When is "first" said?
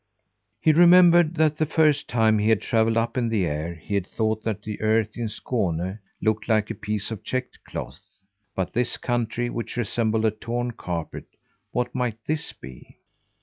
1.67-2.07